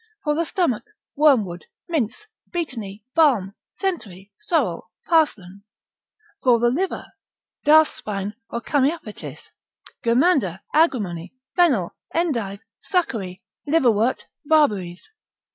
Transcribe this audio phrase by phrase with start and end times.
[0.23, 0.83] For the stomach,
[1.15, 5.61] wormwood, mints, betony, balm, centaury, sorrel, parslan.
[6.41, 7.05] For the liver,
[7.67, 9.51] darthspine or camaepitis,
[10.03, 15.07] germander, agrimony, fennel, endive, succory, liverwort, barberries.